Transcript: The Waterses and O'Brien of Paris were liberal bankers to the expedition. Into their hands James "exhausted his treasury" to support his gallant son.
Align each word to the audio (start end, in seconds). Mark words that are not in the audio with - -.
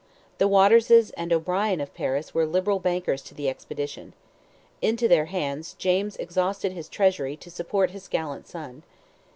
The 0.39 0.47
Waterses 0.47 1.11
and 1.11 1.31
O'Brien 1.31 1.79
of 1.79 1.93
Paris 1.93 2.33
were 2.33 2.47
liberal 2.47 2.79
bankers 2.79 3.21
to 3.21 3.35
the 3.35 3.47
expedition. 3.47 4.13
Into 4.81 5.07
their 5.07 5.25
hands 5.25 5.75
James 5.77 6.15
"exhausted 6.17 6.71
his 6.71 6.89
treasury" 6.89 7.37
to 7.37 7.51
support 7.51 7.91
his 7.91 8.07
gallant 8.07 8.47
son. 8.47 8.81